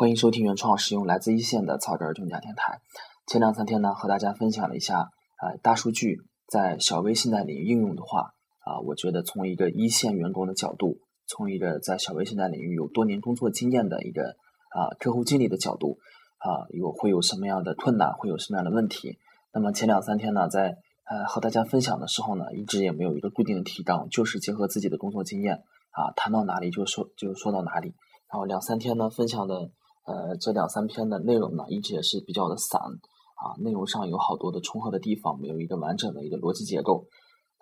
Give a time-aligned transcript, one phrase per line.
[0.00, 2.80] 欢迎收听原创使用来自一线的草根儿中家电台。
[3.26, 5.10] 前两三天呢，和大家分享了一下，
[5.42, 14.36] 呃，大数据在小微信贷领域应用的话，啊，我觉得从一个一线员工的角度，从一个在小微信贷领域有多年工作经验的一个
[14.70, 15.98] 啊客户经理的角度，
[16.38, 19.18] 啊，有会有什么样的困难，会有什么样的问题？
[19.52, 20.78] 那么前两三天呢，在
[21.10, 25.56] 呃和大家分享的时候呢，一直也没有一个固定的提纲，就是结合自己的工作经验，
[25.90, 27.88] 啊，谈到哪里就说就说到哪里。
[28.32, 29.70] 然后两三天呢，分享的。
[30.10, 37.06] 呃，这两三篇的内容呢，一直也是比较的散啊，内容上有好多的重合的地方，没有一个完整的一个逻辑结构。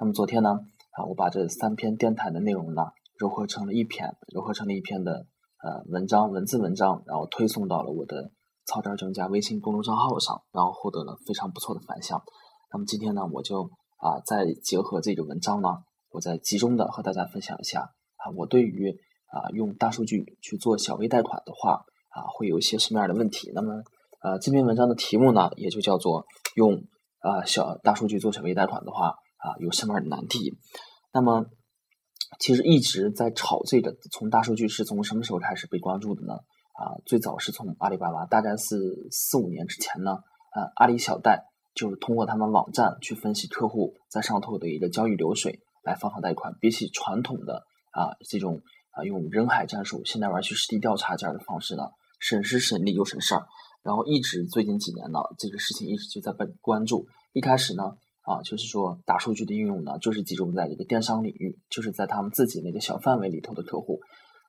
[0.01, 0.49] 那么昨天呢，
[0.93, 2.83] 啊，我把这三篇电台的内容呢，
[3.21, 5.27] 糅合成了一篇，糅合成了一篇的
[5.63, 8.31] 呃文章，文字文章，然后推送到了我的
[8.65, 12.23] 曹真正家微信公众账号上，然后获得了非常不错的反响。
[12.73, 15.69] 那么今天呢，我就啊，再结合这个文章呢，
[16.13, 17.83] 我再集中的和大家分享一下
[18.17, 18.97] 啊，我对于
[19.27, 21.85] 啊用大数据去做小微贷款的话。
[22.19, 23.53] 啊，会有一些什么样的问题？
[23.55, 23.81] 那么，
[24.23, 26.83] 呃，这篇文章的题目呢，也就叫做用
[27.21, 30.59] 啊小大数据做小微贷款的话啊，有什么样的难题？
[31.13, 31.47] 那么，
[32.41, 36.35] 其实一直在炒这个，从大数据是从什么时候开始被关注的呢？
[36.35, 38.77] 啊，最早是从阿里巴巴，大概是
[39.13, 40.19] 四五年之前呢，
[40.57, 41.45] 呃，阿里小贷
[41.77, 48.61] 就是通过他们网站去分析客户在上头的一个交易流水来发放贷款，比起传统的啊这种。
[48.91, 51.85] 啊，用人海战术，现在玩去实地调查这样的方式呢，
[52.19, 53.47] 省时省力又省事儿。
[53.83, 57.07] 然后一直最近几年呢，这个事情一直就在被关注。
[57.33, 57.85] 一开始呢，
[58.23, 64.01] 啊，就是说大数据的应用呢，就是集中在这个电商领域，就是在他们自己那个小范围里头的客户。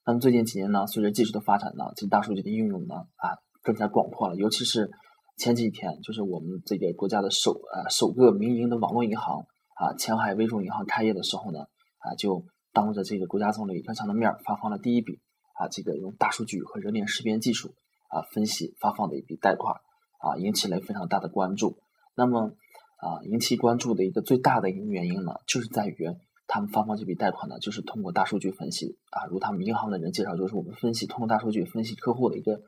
[0.05, 4.35] 那么最近几年呢，随着技术的发展呢，这大数据的应用呢，啊，更加广阔了。
[4.35, 4.89] 尤其是
[5.37, 9.39] 前几天，就是我们这个国家的首啊首个民营的网络银行
[9.75, 11.59] 啊，前海微众银行开业的时候呢，
[11.99, 12.45] 啊就。
[12.71, 15.19] 当着这个国家总理李克强的面儿发放了第一笔
[15.59, 17.75] 啊，这个用大数据和人脸识别技术
[18.07, 19.75] 啊分析发放的一笔贷款
[20.19, 21.77] 啊，引起了非常大的关注。
[22.15, 22.53] 那么
[22.95, 25.97] 啊，引起关注的一个最大的一个原因呢，就是在于
[26.47, 32.61] 他们发放这笔贷款呢，就是通过大数据分析啊，如他们银行的人介绍，就是我们分析通过大数据分析客户的一个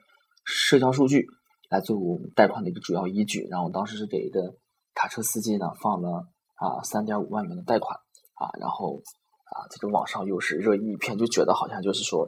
[0.43, 1.27] 社交数据
[1.69, 3.47] 来作为我们贷款的一个主要依据。
[3.49, 4.55] 然后当时是给一个
[4.93, 7.97] 卡车司机呢放了啊三点五万元的贷款
[8.35, 9.01] 啊，然后。
[9.51, 12.25] 啊，这个网上又是热议一片，就觉得好像就是说，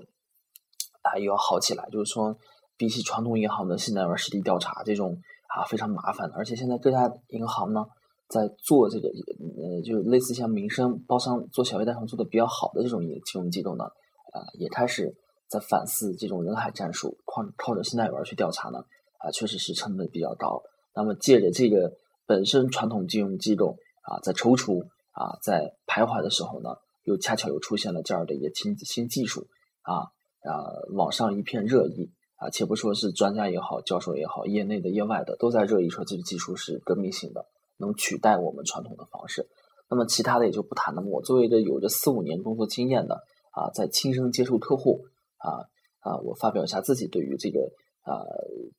[1.03, 1.87] 啊，又要好起来。
[1.91, 2.35] 就是说，
[2.75, 5.15] 比起传统银行的信贷员实地调查这种
[5.47, 7.85] 啊非常麻烦的，而且现在各家银行呢，
[8.27, 15.15] 在做这个呃，就类似像民生包商做小微贷款做的比较好的这种金融机构呢，啊，也开始
[15.47, 18.79] 在反思这种人海战术，靠靠着信贷员去调查呢，
[19.19, 20.63] 啊，确实是成本比较高。
[20.95, 21.91] 那么借着这个
[22.25, 26.69] 本身传统金融机构啊在踌躇啊在徘徊的时候呢。
[27.05, 29.45] 又恰巧又出现了这样的一个新新技术
[29.81, 30.07] 啊
[30.43, 37.45] 啊，网上一片热议啊，且不说是专家也好，教授也好，业内的、业外的都在热议说这个技术是革命性的，
[37.77, 39.47] 能取代我们传统的方式。
[39.89, 41.01] 那么其他的也就不谈了。
[41.01, 43.15] 我作为一个有着四五年工作经验的
[43.51, 45.05] 啊，在亲身接触客户
[45.37, 45.65] 啊
[45.99, 47.71] 啊，我发表一下自己对于这个
[48.01, 48.21] 啊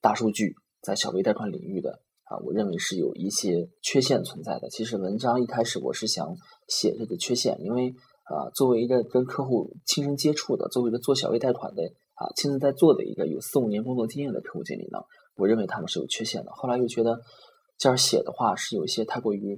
[0.00, 2.00] 大数据在小微贷款领域的。
[2.24, 4.70] 啊，我认为是有一些缺陷存在的。
[4.70, 6.34] 其实文章一开始我是想
[6.68, 7.94] 写这个缺陷，因为
[8.24, 11.82] 啊，作为一个跟客户亲身接触的，作为一个做小微贷款的
[12.14, 14.98] 啊，亲自在做的一个有四五年工作经验的客户经理呢，
[15.36, 16.50] 我认为他们是有缺陷的。
[16.52, 17.20] 后来又觉得
[17.76, 19.54] 这样写的话是有一些太过于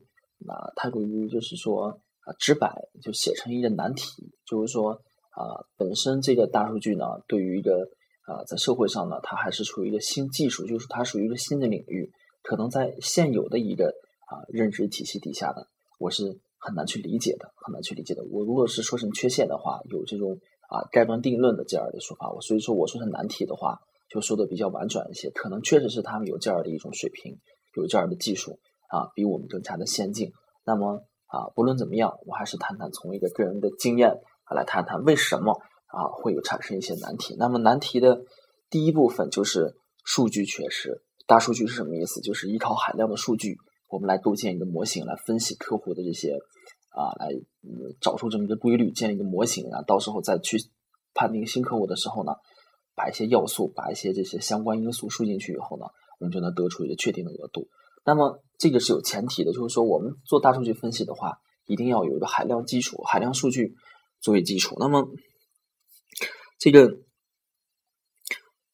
[0.49, 1.89] 啊，太过于就是说
[2.21, 4.11] 啊直白，就写成一个难题。
[4.45, 4.93] 就是说
[5.31, 7.89] 啊，本身这个大数据呢，对于一个
[8.27, 12.11] 啊在社会上呢，它还是处于一个新技术，就是它属于一个新的领域。
[12.43, 13.89] 可能在现有的一个
[14.29, 15.67] 啊认知体系底下的，
[15.99, 18.25] 我是很难去理解的，很难去理解的。
[18.25, 20.37] 我如果是说成缺陷的话，有这种
[20.69, 23.79] 啊盖棺定论的这样的说法，我所以说我说成难题的话，
[24.09, 25.31] 就说的比较婉转一些。
[25.31, 27.39] 可能确实是他们有这样的一种水平，
[27.77, 30.33] 有这样的技术啊，比我们更加的先进。
[30.65, 34.11] 那么啊，不论怎么样，我还是谈谈从一个个人的经验
[34.45, 35.53] 啊来谈谈为什么
[35.87, 37.37] 啊会有产生一些难题。
[37.39, 38.23] 那么难题的
[38.69, 41.03] 第一部分就是数据缺失。
[41.29, 42.21] 大数据是什么意思？
[42.21, 43.57] 就是依靠海量的数据，
[43.89, 46.33] 我们来构建一个模型，来分析客户的这些
[46.91, 47.29] 啊，来
[48.01, 50.59] 找出这么一个规律，建立一个模型啊，到时候再去
[51.15, 52.33] 判定新客户的时候呢，
[52.95, 55.87] 把一些要素，把一些这些相关因素输进去以后呢，
[56.19, 57.69] 我们就能得出一个确定的额度。
[58.05, 63.75] 那么这个是有前提的，就是说我们做大数据分析的话，一定要有一个海量基础、海量数据
[64.21, 64.77] 作为基础。
[64.79, 65.09] 那么
[66.59, 66.99] 这个，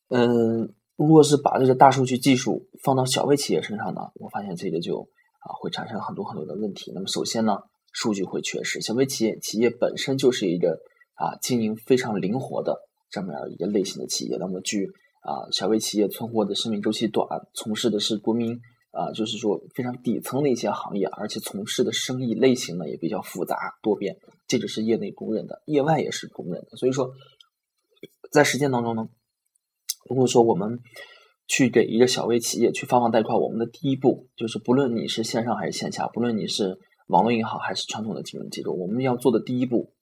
[0.08, 0.74] 嗯。
[1.06, 5.08] 如果是把这个大数据技术放到小微企业身上呢，我发现这个就
[5.40, 6.92] 啊会产生很多很多的问题。
[6.94, 7.58] 那么首先呢，
[7.92, 8.80] 数据会缺失。
[8.80, 10.78] 小微企业企业本身就是一个
[11.14, 12.78] 啊经营非常灵活的
[13.10, 14.36] 这么样一个类型的企业。
[14.38, 14.86] 那么据
[15.22, 18.60] 啊，小微企业存活的生命周期短，从事的是国民
[18.92, 24.16] 啊，就是说非常底层的一些行业，而且从事的生意类型呢也比较复杂多变，
[24.46, 26.76] 这个是业内公认的，业外也是公认的。
[26.76, 27.10] 所以说，
[28.30, 29.08] 在实践当中呢，
[30.08, 30.78] 如果说我们
[31.46, 36.78] 去给一个小微企业去发放贷款，我们的第一步就是，不论你是线上还是线下，不论你是
[37.08, 39.92] 网络银行还是传统的金融机构，我们要做的第一步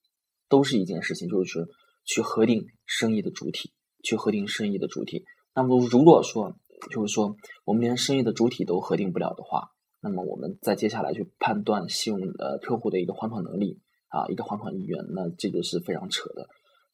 [0.48, 1.66] 都是一件事情，就是
[2.04, 3.72] 去核定生意的主体。
[4.02, 5.24] 去核定生意的主体。
[5.54, 6.56] 那么，如果说
[6.90, 7.36] 就是说
[7.66, 9.68] 我们连生意的主体都核定不了的话，
[10.00, 16.48] 那么我们再接下来去判断信用呃客户的一个还款能力啊，一个还款意愿，那这个是非常扯的。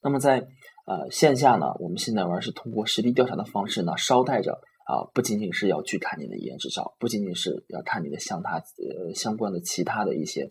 [0.07, 0.47] 那么在
[0.87, 4.53] 呃线下呢，我们现在玩是通过实地调查的方式呢，捎带着
[4.87, 10.49] 啊，不仅仅是要去看你的营业执照，不仅仅是要看你的像他呃相关的其他的一些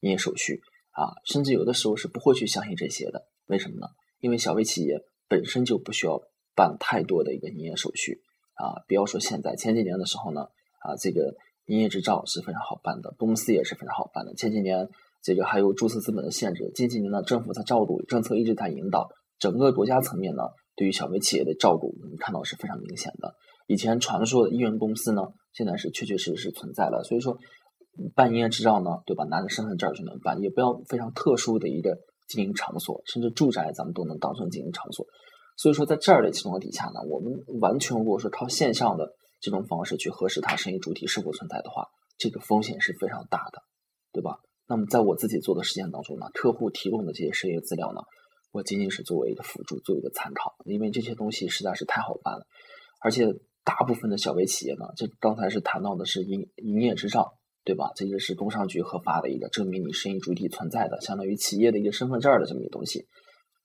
[0.00, 0.60] 营业手续
[0.92, 3.24] 啊，甚至有的时候是不会去相信这些的。
[3.46, 3.86] 为什么呢？
[4.20, 5.00] 因为小微企业。
[5.30, 6.22] 本身就不需要
[6.54, 8.22] 办太多的一个营业手续
[8.54, 10.40] 啊，不要说现在，前几年的时候呢，
[10.80, 14.34] 啊，这个营业执照是非常好办的，公司也是非常好办的。
[14.36, 14.88] 前几年
[15.22, 20.42] 这个还有注册资本的限制，近几年呢，政府在照顾，政策一直在引导，整个国家层面呢，
[20.76, 23.34] 对于小微企业的照顾，我们看到是非常明显的。
[23.66, 25.22] 以前传说的艺人公司呢，
[25.52, 27.02] 现在是确确实实存在了。
[27.04, 27.36] 所以说，
[28.14, 29.24] 办营业执照呢，对吧？
[29.24, 31.96] 拿着身份证就能办，也不要非常特殊的一个。
[32.28, 35.06] 经营场所，甚至住宅，咱们都能当成经营场所。
[35.56, 39.08] 所以说，在这儿的情况底下呢，我们完全如果说靠线上的
[39.40, 41.86] 这种方式去核实它生意主体是否存在的话，
[42.18, 43.62] 这个风险是非常大的，
[44.12, 44.36] 对吧？
[44.68, 48.00] 那么在我自己做的实践当中呢，客户提供的这些商业资料呢，
[48.52, 52.46] 我仅仅是作为一个辅助，作为一个参考，因为这些东西实在是太好办了，
[53.00, 53.26] 而且
[53.64, 57.34] 大部分的小微企业呢，这刚才是谈到的是营营业执照。
[57.64, 57.92] 对吧？
[57.94, 63.06] 这个是工商局核发的一个证明你生意主体存在的，相当于企业的一个身份证的这么一个东西。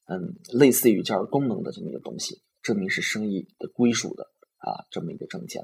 [0.10, 4.26] 嗯，类似于这样功能的这么一个东西，证明是生意的归属的
[4.58, 5.64] 啊，这么一个证件。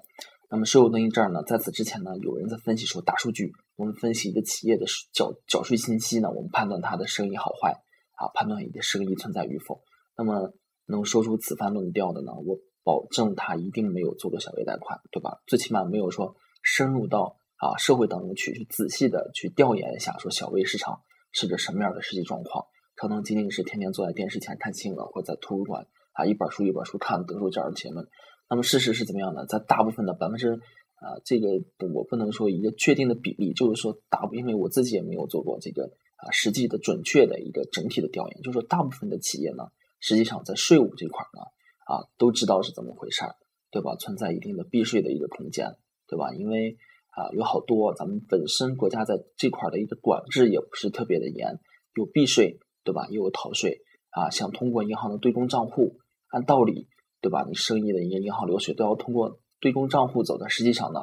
[0.50, 7.72] 那么税务登记证呢，在此之前呢，有人在分析说，大数据，我们分析一个企业的缴缴税信息呢，我们判断它的生意好坏
[8.18, 9.82] 啊，判断一个生意存在与否。
[10.18, 10.52] 那么
[10.88, 15.40] 能说出此番论调的呢，我保证他一定没有做过小微贷款，对吧？
[15.46, 17.38] 最起码没有说深入到。
[17.62, 21.02] 啊，社会当中去去仔细的去调研一下，说小微市场
[21.34, 22.66] 是个什么样的实际状况？
[22.96, 28.08] 可能仅仅是天天坐在电视前看新闻，或者在图书馆啊一本书一本书看得出这样的结论。
[28.50, 29.46] 那么事实是怎么样的？
[29.46, 30.54] 在大部分的百分之
[30.96, 31.48] 啊，这个
[31.94, 35.86] 我不能说一个确定的比例，就是说大，因为我自己也没有做过这个
[36.18, 39.66] 啊实际的准确的一个整体的调研，就是说大部分的企业呢，
[40.00, 41.42] 实际上在税务这块呢
[41.86, 43.36] 啊都知道是怎么回事儿，
[43.72, 43.96] 对吧？
[43.96, 46.34] 存在一定的避税的一个空间，对吧？
[46.34, 46.76] 因为
[47.12, 51.60] 啊，有好多咱们本身国家在这块的一个管制也不是特别的严，
[51.96, 53.08] 有避税，对吧？
[53.10, 55.98] 又有逃税啊，想通过银行的对公账户，
[56.28, 56.88] 按道理，
[57.22, 57.46] 对吧？
[57.48, 61.02] 你生意的一个银行流水都要通过对公账户走的，实际上呢，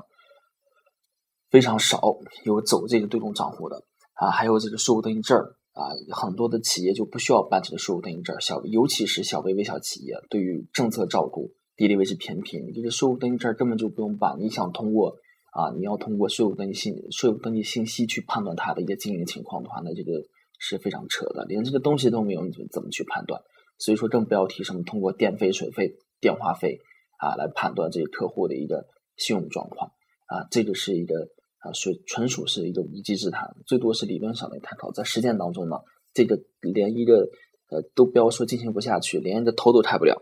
[1.51, 2.01] 非常少
[2.45, 3.85] 有走这个对公账户的
[4.15, 4.31] 啊。
[4.31, 5.39] 还有这个税务登记证
[5.73, 15.17] 啊，很多的企业就不需要办这个税务登记证小尤其是小微微小企业，对于政策照顾，地理位置偏僻，你这个税务登记证根本就不用办，你想通过。
[15.57, 20.13] 啊，你要通过税务登记信税务登记信息去判断它的一个经营情况的话，那这个
[20.59, 23.41] 是非常扯的，连这个东西都没有，你怎么去判断？
[23.79, 26.79] 所以说更不要提什么通过电费、水费、电话费
[27.19, 28.87] 啊来判断这个客户的一个
[29.17, 29.91] 信用状况
[30.27, 35.77] 啊，这个是一个啊，是纯属是一个无稽之谈，最多是理论上的探讨，在实践当中呢，
[36.13, 37.29] 这个连一个
[37.71, 40.21] 呃都不要说进行不下去，连一个头都抬不了。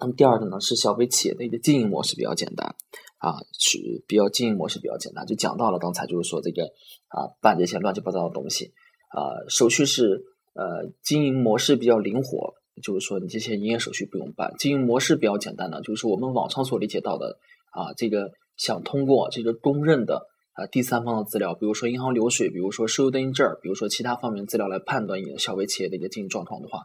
[0.00, 2.74] 那么第二个呢，是小微企业的一个经营模式比较简单。
[3.18, 6.62] 啊，是比较经营模式比较简单，就讲到了刚才就是说这个
[7.08, 8.66] 啊办这些乱七八糟的东西
[9.10, 10.22] 啊，手续是
[10.54, 17.38] 呃经营模式比较灵活，就是说你这些营业手续不用办，经营模式比较简单的，就是我们网上所理解到的
[17.72, 26.80] 啊，这个想通过这个公认的啊第三方的资料，比如说银行流水，比如说收入登记证，比如说其他方面资料来判断你的小微企业的一个经营状况的话，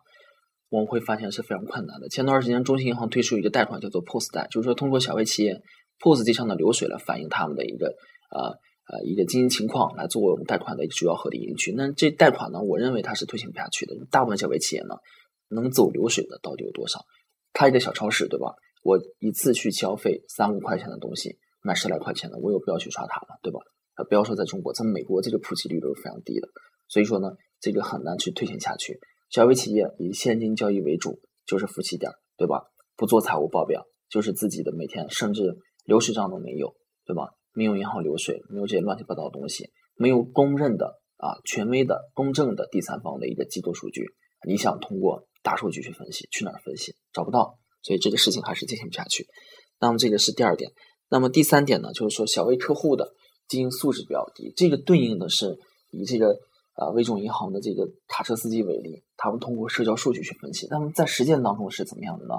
[0.70, 2.10] 我们会发现是非常困难的。
[2.10, 5.62] 前段时间中信银行推出一个贷款叫做 POS 贷，就是说通过小微企业。
[6.00, 7.86] POS 机上的流水来反映他们的一个
[8.30, 8.50] 呃
[8.92, 11.72] 呃一个经营情况，来作为我们贷款的一个主要核定依据。
[11.72, 13.96] 那这贷款呢，我认为它是推行不下去的。
[14.12, 14.96] 大部分小微企业呢，
[15.54, 17.00] 能走流水的到底有多少？
[17.54, 18.54] 开一个小超市，对吧？
[18.84, 23.36] 我一次去消费三五块钱的东西，买十来块钱的，我有必要去刷卡吗？
[23.42, 23.60] 对吧？
[23.96, 26.48] 呃，不要说在中国，在美国这个普及率都是非常低的。
[26.90, 27.30] 所以说呢，
[27.60, 29.00] 这个很难去推行下去。
[29.30, 32.64] 小微企业以现金交易为主，就是夫妻点，对吧？
[32.98, 35.58] 不做财务报表，就是自己的每天，甚至。
[35.86, 36.74] 流水账都没有，
[37.06, 37.32] 对吧？
[37.52, 44.06] 没有银行流水，没有这些乱七八糟的东西，没有公认的啊、权威的、公正的第三方的一个机构数据。
[44.48, 46.96] 你想通过大数据去分析，去哪儿分析？
[47.14, 47.60] 找不到。
[47.84, 49.28] 所以这个事情还是进行不下去。
[49.80, 50.72] 那么这个是第二点。
[51.10, 53.14] 那么第三点呢，就是说小微客户的
[53.48, 55.60] 经营素质比较低，这个对应的是
[55.92, 56.40] 以这个
[56.76, 62.34] 呃微众银行的这个卡车司机为例，他们通过社交数据去分析，那么在实践当中是怎么样的呢？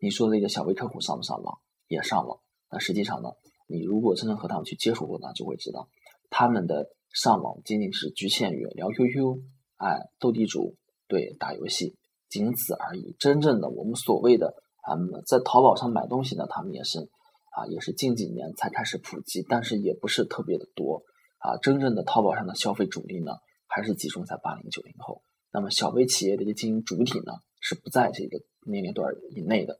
[0.00, 1.58] 你说这个小微客户上不上网？
[1.86, 2.40] 也上网。
[2.70, 3.30] 那实际上呢，
[3.66, 5.88] 你如果真正和他们去接触过呢，就会知道
[6.28, 9.40] 他们的上网仅仅是局限于聊 QQ，
[9.76, 11.96] 哎，斗地主，对，打游戏，
[12.28, 13.14] 仅此而已。
[13.18, 17.08] 真正的我们所谓的啊，在淘宝上买东西呢，他们也是。
[17.50, 21.02] 啊，也是近几年才开始普及，但是也不是特别的多
[21.38, 21.56] 啊。
[21.56, 23.32] 真正的淘宝上的消费主力呢，
[23.66, 25.22] 还是集中在八零九零后。
[25.50, 28.38] 那么小微企业的一个经营主体呢，是不在这个
[28.70, 29.76] 年龄段以内的。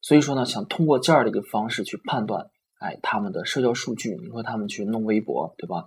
[0.00, 2.46] 所以说呢，想通过这样的一个方式去判断，
[2.80, 5.84] 哎，他们的社交数据，你说他们去弄微博，对吧？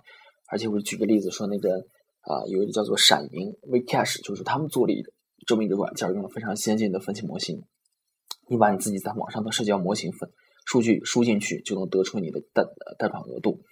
[0.50, 1.74] 而且我举个例子说，那个
[2.22, 5.12] 啊，有一个叫做闪银 WeCash，就是他们做了一个
[5.48, 7.64] 这么一个软件，用了非常先进的分析模型。
[8.48, 10.30] 你把你自己在网上的社交模型分。
[10.66, 12.62] 数据输进去就能得出你的贷
[12.98, 13.62] 贷款额度，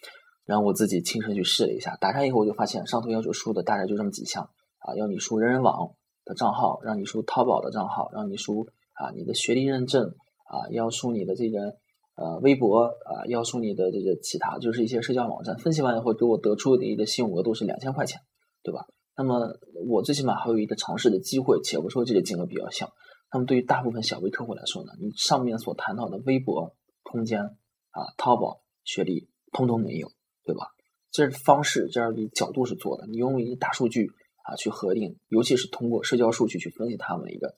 [0.47, 5.92] 然后我自己亲身去试了一下，打开以后我就发现上头要求输的大概就这么几项啊，要你输人人网
[6.25, 11.76] 的账号，让你输淘宝的账号，让你输啊你的学历认证啊，要输你的这个
[12.14, 15.59] 呃微博啊，要输你的这个其他，就是一些社交网站。
[15.59, 18.23] 分析完以后给我得出的一个信用额度是两千块钱，
[18.62, 18.87] 对吧？
[19.16, 19.58] 那么
[19.88, 22.92] 我最起码还有一个尝试的机会，且不说这个金额比较小。
[23.32, 26.76] 那么对于大部分小微客户来说呢，你上面所谈到的微博。
[27.08, 30.11] 空间啊，淘宝学历通通没有，
[30.44, 30.66] 对吧？
[31.12, 34.11] 这方式这样的角度是做的，你用一个大数据
[34.42, 37.54] 啊去核定，尤其是通过社交数据去分析他们一个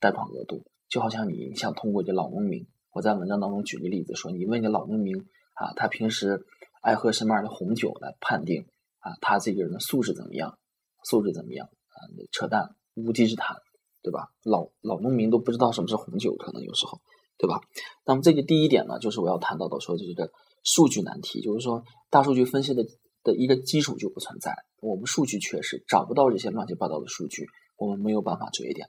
[0.00, 5.16] 贷款额度，就好像你像通过一个老农民，我在文章当中举个例子说，你问一个老农民
[5.54, 6.44] 啊，他平时
[6.82, 8.66] 爱喝什么样的红酒来判定
[8.98, 10.58] 啊，他这个人的素质怎么样？
[11.04, 11.66] 素质怎么样？
[11.66, 11.98] 啊，
[12.32, 13.56] 扯淡，无稽之谈，
[14.02, 14.30] 对吧？
[14.44, 17.00] 老老农民都不知道什么是红酒，可能有时候。
[17.40, 17.60] 对吧？
[18.04, 20.28] 那么这个第一点呢，就是我要谈到的，说这个
[20.64, 22.84] 数据难题，就是说大数据分析的
[23.22, 28.88] 的一个基础就不存在，我们数据缺失，找不到这些乱七八糟的数据，我们没有办法追点。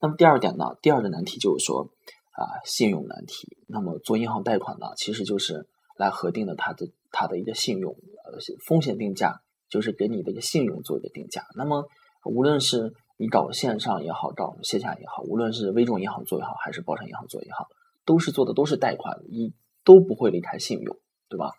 [0.00, 1.90] 那么第二点呢，第二个难题就是说
[2.38, 3.56] 啊，信用难题。
[3.66, 11.44] 那么做银行贷款呢，其实就是来核定的它的它的一个信用呃风险定价，就是给你的一个信用做一个定价。
[11.56, 11.86] 那么
[12.24, 17.66] 无论是你搞线上也好，搞线下也好，无论是微众银行做也好，还是包商银行做也好。
[18.04, 19.52] 都是做的都是贷款，你
[19.84, 20.96] 都不会离开信用，
[21.28, 21.50] 对吧？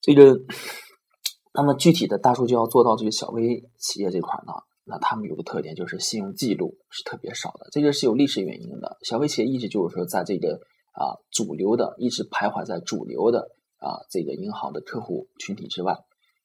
[0.00, 0.38] 这个，
[1.52, 4.52] 那么具体的大数据要做到这个小微企业这块呢，
[4.84, 8.96] 那他们有个特点就是信用记录是特别少的，这个是有历史原因的。
[9.02, 10.60] 小微企业一直就是说在这个
[10.92, 13.40] 啊主流的，一直徘徊在主流的
[13.78, 15.96] 啊这个银行的客户群体之外。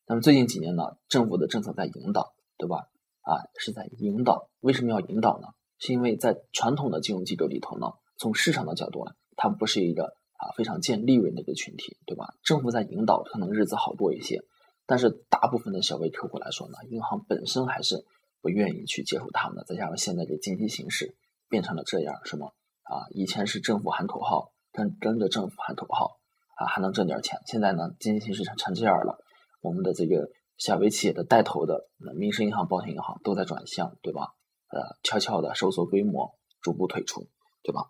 [0.08, 2.88] 那么最近几年呢，政府的政策在引导，对吧？
[3.22, 5.48] 啊是在引导，为什么要引导呢？
[5.80, 7.88] 是因为在传统的金融机构里头呢。
[8.20, 10.06] 从市场的角度呢，它不是一个
[10.38, 12.36] 啊非常见利润的一个群体，对吧？
[12.44, 14.40] 政府在引导，可能日子好过一些。
[14.86, 18.06] 但是大部分的小微客户来说呢，银行本身还是
[18.40, 19.64] 不愿意去接受他们的。
[19.64, 21.16] 再加上现在这经济形势
[21.50, 22.52] 变成了这样，是吗？
[22.84, 26.18] 啊，以前是政府喊口号，跟跟着政府喊口号
[26.56, 27.40] 啊，还能挣点钱。
[27.48, 29.18] 现在呢，经济形势成成这样了，
[29.64, 30.30] 我们的这个
[30.60, 34.36] 小微企业的带头的那民生银行、保险银行都在转向，对吧？
[34.70, 37.28] 呃，悄悄的收缩规模，逐步退出。
[37.66, 37.88] 对吧？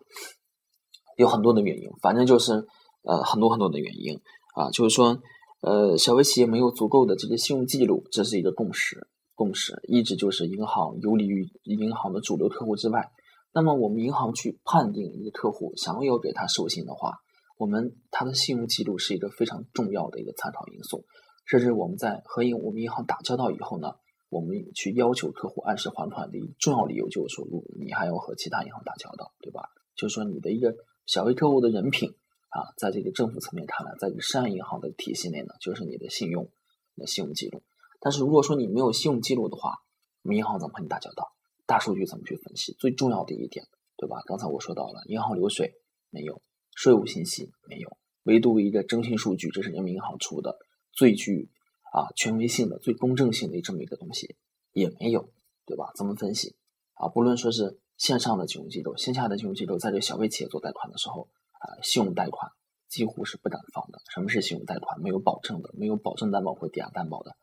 [1.16, 2.64] 有很多的原因，反正就是
[3.02, 4.20] 呃很多很多的原因
[4.54, 5.20] 啊，就是说
[5.62, 13.10] 呃小微企业没有足够的这个信用记录，这是一个共识，共识一直就是银行游离于银行的主流客户之外。
[13.52, 17.14] 那么我们银行去判定一个客户想要给他授信的话，
[17.58, 21.04] 我们他的信用记录是一个非常重要的一个参考因素，
[21.44, 23.94] 甚至我们在和银我们银行打交道以后呢。
[24.30, 27.46] 我们去要求客户按时还款的一个重要理由就是说，
[27.78, 29.68] 你还要和其他银行打交道，对吧？
[29.94, 30.74] 就是说你的一个
[31.06, 32.10] 小微客户的人品
[32.48, 36.50] 啊，在这个政府层面看来，在这个商业银行的体系内呢，就是你的信用、
[36.96, 37.62] 你的信用记录。
[38.00, 39.84] 但是如果说你没有信用记录的话，
[40.24, 41.30] 我们银行怎么和你打交道？
[41.64, 42.74] 大数据怎么去分析？
[42.80, 43.64] 最重要的一点，
[43.96, 44.20] 对吧？
[44.26, 45.74] 刚才我说到了，银行流水
[46.10, 46.42] 没有，
[46.74, 50.58] 税务信息没有，唯独一个征信数据，这是人民银行出的
[50.96, 51.50] 最具。
[51.94, 54.34] 啊，权威性的、最公正性的这么一个东西
[54.72, 55.30] 也没有，
[55.64, 55.92] 对吧？
[55.94, 56.56] 怎么分析？
[56.94, 62.50] 啊，不论说是线上的金融机构、线下的金融机构，在这小微企业做贷款的时候，啊，信用贷款
[62.88, 64.00] 几乎是不敢放的。
[64.12, 65.00] 什么是信用贷款？
[65.00, 67.36] 没有保证的，没有保证担保或抵押担保的，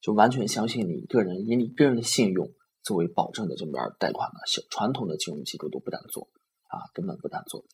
[0.00, 2.48] 就完全相信你个人，以你个人的信用
[2.82, 4.40] 作为保证的这么边贷款呢？
[4.46, 6.26] 小传统的金融机构都不敢做，
[6.68, 7.66] 啊，根本不敢做。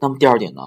[0.00, 0.62] 那么第二点呢，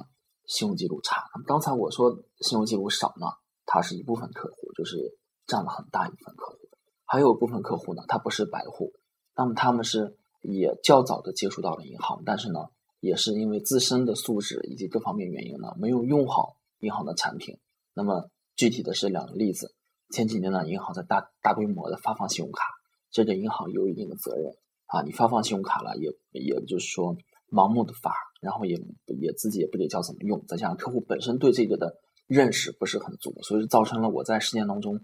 [0.46, 1.24] 信用记录差。
[1.48, 2.12] 刚才我说
[2.42, 3.26] 信用记录少呢。
[3.72, 4.98] 它是一部分客户，就是
[5.46, 6.58] 占了很大一部分客户，
[7.06, 8.94] 还有部分客户呢，他不是白户，
[9.36, 12.62] 那么他们是也较早的接触到了银行，但是呢，
[13.00, 17.60] 也是因为自身的素质以及各方面原因呢，没有用好银行的产品。
[17.94, 19.76] 那么具体的是两个例子。
[20.12, 22.64] 前几年呢，银行在大大规模的发放信用卡，
[23.12, 24.52] 这个银行有一定的责任
[24.88, 25.04] 啊。
[25.04, 27.16] 你发放信用卡了，也也就是说
[27.52, 28.12] 盲目的发，
[28.42, 31.96] 然后也也自己也不得教怎么用，再加上客户本身对这个的
[32.30, 35.02] 认识不是很足，所以造成了我在实践当中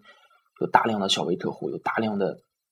[0.62, 2.28] 有大量的小微客户，有大量的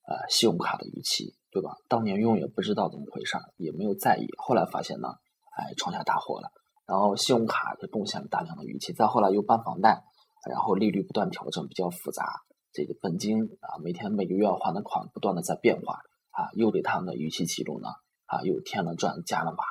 [0.07, 1.75] 呃信用卡的逾期，对吧？
[1.89, 5.09] 当年用也不知道怎么回事，也没有在意，后来发现呢，
[5.57, 6.49] 哎，闯下大祸了。
[6.85, 10.03] 然后信用卡就贡献了大量的逾期，再后来又办房贷。
[10.49, 12.41] 然后利率不断调整，比较复杂。
[12.73, 15.93] 这个本金啊，每天每个月要还的款不断的在变化
[16.31, 17.87] 啊，又给他们的逾期记录呢
[18.25, 19.63] 啊，又添了砖加了瓦。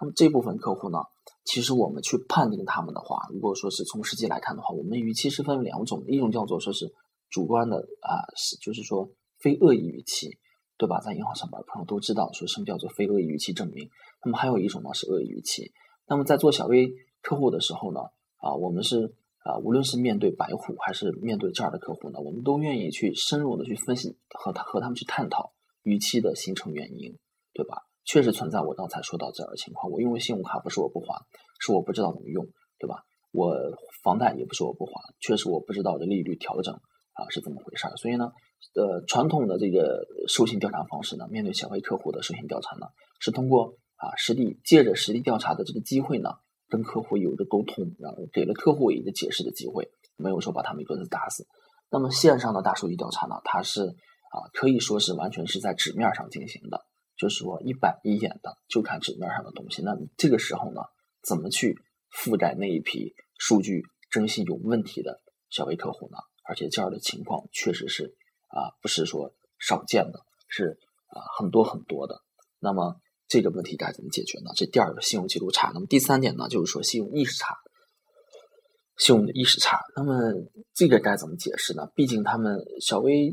[0.00, 0.98] 那么这部分客户呢，
[1.48, 6.92] 其实我们去判定他们的话，如果说是从实际来看的话，我们逾期是分为两种，一种叫做说是
[7.30, 9.08] 主观的啊，是就是说
[9.40, 10.36] 非恶意逾期，
[10.76, 11.00] 对吧？
[11.00, 13.88] 在银行上班的朋友都知道说什么叫做非恶意逾期证明。
[14.22, 15.72] 那么还有一种呢是恶意逾期。
[16.06, 18.00] 那么在做小微客户的时候呢，
[18.36, 19.16] 啊，我们是。
[19.44, 27.16] 啊，无论是面对白虎还是面对这样的客户呢，我们都愿意去深入的去分析和他和他们去探讨逾期的形成原因，
[27.54, 27.87] 对吧？
[28.08, 31.20] 确实存在我刚才说到这样的情况，我因为信用卡不是我不还，
[31.60, 32.42] 是我不知道怎么用，
[32.78, 33.04] 对吧？
[33.32, 33.54] 我
[34.02, 36.72] 房贷也不是我不还，确实我不知道这利率调整
[37.12, 37.94] 啊是怎么回事儿。
[37.96, 38.32] 所以呢，
[38.74, 42.86] 呃，传统的这个授信调查方式呢，面对小微客户的授信调查呢，
[43.20, 46.30] 是通过啊实地借着实地调查的这个机会呢。
[46.70, 49.88] 跟客户有一个沟通，然后给了客户一个解释的机会，
[50.18, 51.46] 没有说把他们一棍子打死。
[51.90, 56.84] 那么线上的大数据调查呢，它是啊可以说是完全是在纸面上进行的，
[57.18, 59.82] 就是说一板一眼的就看纸面上的东西。
[59.82, 60.80] 那这个时候呢，
[61.22, 61.76] 怎么去
[62.10, 65.20] 覆盖那一批数据征信有问题的
[65.50, 66.16] 小微客户呢？
[66.48, 72.22] 而且这样的情况确实是啊不是说少见的，是啊很多很多的。
[72.58, 73.00] 那么。
[73.30, 74.52] 这个问题该怎么解决呢？
[74.56, 75.70] 这第二个信用记录差。
[75.74, 77.54] 那么第三点呢，就是说信用意识差，
[78.96, 79.78] 信用的意识差。
[79.94, 80.32] 那么
[80.72, 81.90] 这个该怎么解释呢？
[81.94, 83.30] 毕竟他们小微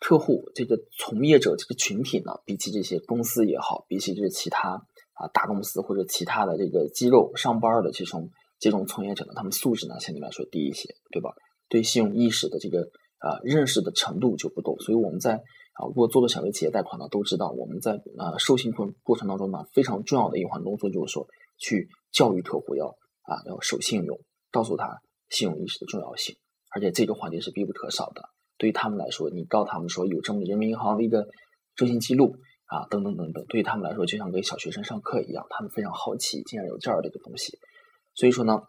[0.00, 4.70] 客户这个从业者这个群体呢，比起这些公司也好，比起这其他
[5.12, 11.30] 啊大公司或者其他的这个机构上班的这种这种从业者呢，他们素质呢相对来说低一些，对吧？
[11.68, 12.80] 对信用意识的这个
[13.18, 15.40] 啊认识的程度就不够，所以我们在。
[15.74, 22.88] 啊，如果做的小微企业贷款呢，都知道我们在啊授信过过程当中呢，非常重要的一环工作就是说，去教育客户要
[23.22, 26.36] 啊要守信用，告诉他信用意识的重要性，
[26.74, 28.28] 而且这个环节是必不可少的。
[28.60, 31.26] 对于他们来说，你告他们说有这么人民银行的一个
[31.74, 37.58] 征信记录啊，等等等等，对于他们来说就像给小学生上课一样，他们非常好奇，竟然有这样的一个东西。
[38.14, 38.60] 所以说呢，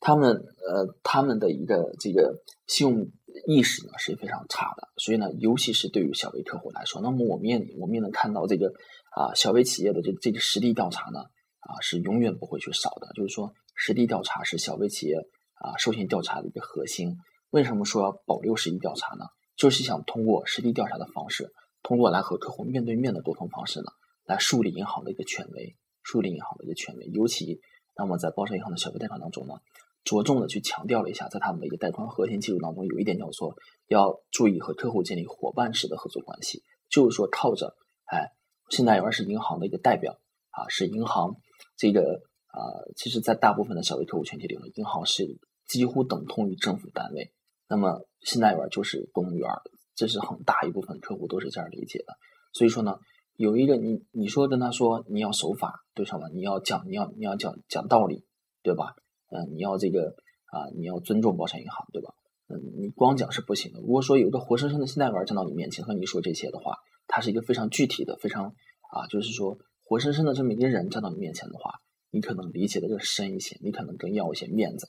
[0.00, 3.06] 他们呃他们的一个这个信用。
[3.48, 8.68] 意识呢是非常差的，所以呢，尤其是对于小微客户来说，那么我们也我们也能看到这个
[9.10, 13.08] 啊，小微企业的这这个实地调查呢啊是永远不会去少的。
[13.16, 15.16] 就是说，实地调查是小微企业
[15.54, 17.16] 啊授信调查的一个核心。
[17.54, 19.26] 为什么说要保留实地调查呢？
[19.56, 21.52] 就是想通过实地调查的方式，
[21.84, 23.86] 通过来和客户面对面的沟通方式呢，
[24.24, 27.06] 来树立银行的一个权威，树立银行的一个权威。
[27.12, 27.60] 尤其
[27.96, 29.54] 那么在包商银行的小微贷款当中呢。
[30.02, 38.32] 着重的去强调了一下，在他们的一个贷款核心技术当中，有一点叫做要注意和客户建立伙伴式的合作关系，就是说靠着，哎，
[38.68, 40.18] 信贷员是银行的一个代表
[40.50, 41.36] 啊，是银行
[41.78, 47.32] 这个啊，其实，在大部分的小微客户群体里呢，银行是几乎等同于政府单位，
[47.74, 49.50] 那么信贷员就是公务员，
[49.96, 52.14] 这是很大一部分客户都是这样理解的。
[52.52, 53.00] 所以说呢，
[53.34, 58.24] 有一个你你说跟他说你要守法，对上了，你要讲你要你要讲讲道理，
[58.62, 58.94] 对吧？
[59.32, 60.14] 嗯，你要这个
[60.52, 62.14] 啊，你要尊重保险银行，对吧？
[62.46, 63.80] 嗯，你光讲是不行的。
[63.80, 66.76] 如果说有一个活生生的信贷员站到你面前和你说这些的话，
[67.08, 68.44] 他是一个非常具体的、非常
[68.92, 71.72] 啊，就是说活生生的这么一个人站到你面前的话，
[72.10, 74.86] 你可能理解的更深一些，你可能更要一些面子，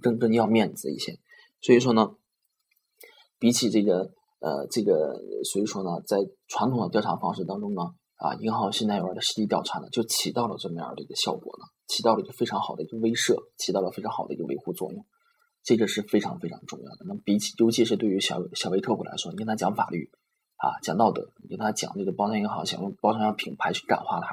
[0.00, 1.18] 更更要面子一些。
[1.64, 2.10] 所以说呢，
[3.38, 5.16] 比起这个呃这个，
[5.50, 7.82] 所以说呢，在传统的调查方式当中呢。
[8.16, 15.04] 啊，银行信贷员的实地调查呢，就起到了这么样的一个效果呢，起到了一个非常好的一个威慑，起到了非常好的一个维护作用，
[15.64, 17.04] 这个是非常非常重要的。
[17.06, 20.10] 那比起，尤其是对于小小微客户来说，你跟他讲法律
[20.56, 24.28] 啊，讲道德，你跟他讲这个包商银行想用包商银行品牌去感化他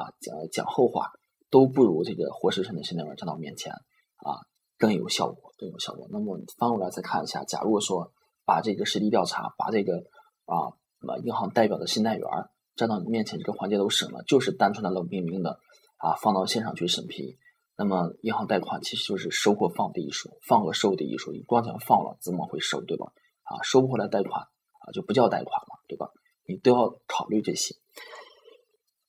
[0.00, 1.12] 啊，讲讲后话，
[1.48, 4.42] 都不如这个活生生的信贷员站到面前啊
[4.82, 6.08] 更有效果，更有效果。
[6.10, 8.10] 那么翻过来再看一下，假如说
[8.44, 9.98] 把这个实地调查，把这个
[10.44, 12.26] 啊什么银行代表的信贷员。
[12.74, 15.60] 站到你面前，这个环节都省了，就是单纯的冷冰冰的
[15.98, 17.38] 啊，放到线上去审批。
[17.76, 21.30] 那么银行贷款其实就是收或放的艺术，放和收的艺术。
[21.30, 23.12] 你光想放了，怎么会收，对吧？
[23.44, 26.08] 啊，收不回来贷款啊，就不叫贷款了，对吧？
[26.48, 27.76] 你都要考虑这些。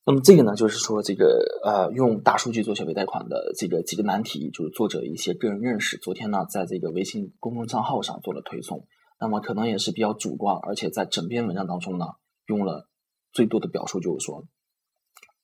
[0.06, 5.98] 那么这个呢，就是说这个呃，用大数据做小微贷款的这个几个难题，就是作者一些个人认识。
[5.98, 8.86] 昨天呢，在这个微信公众账号上做了推送。
[9.20, 12.06] 那么可能也是比较主观，而且在整篇文章当中呢，
[12.48, 12.90] 用了
[13.32, 14.44] 最多的表述，就是说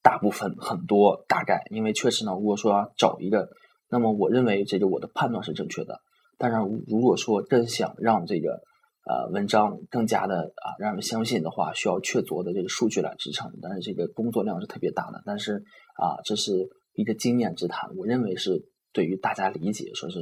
[0.01, 1.63] 大部分、很多、大概。
[1.69, 3.47] 因为确实呢，如果说要找一个，
[3.89, 6.01] 那么我认为这个我的判断是正确的。
[6.37, 8.61] 当然，如果说更想让这个。
[9.09, 15.23] 呃，文章更加的啊，让人相信的话，需要确凿的这个数据来支撑，但是这个工作量是特别大的。
[15.25, 15.63] 但是
[15.97, 20.19] 啊，这是一个经验之谈，我认为是对于大家理解，说是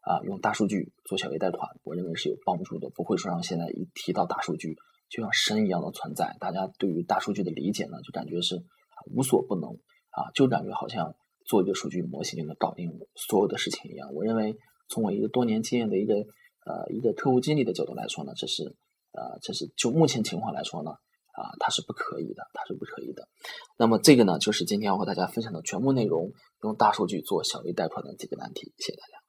[0.00, 4.74] 啊，用大数据做小微贷款，我认为是有帮助的，不会说让现在一提到大数据
[5.10, 6.34] 就像神一样的存在。
[6.40, 8.56] 大家对于大数据的理解呢，就感觉是
[9.14, 9.68] 无所不能
[10.12, 14.14] 啊，就感觉好像做一个数据模型就能搞定所有的事情一样。
[14.14, 14.56] 我认为
[14.88, 16.14] 从我一个多年经验的一个。
[16.66, 18.64] 呃，一个客户经理的角度来说呢，这是
[19.12, 23.28] 呃，这是就目前情况来说呢，啊，它是不可以的，它是不可以的。
[23.78, 28.72] 那么这个呢，就是今天要和大家分享的全部内容，用大数据做小微贷款的几个难题。
[28.78, 29.19] 谢谢大家。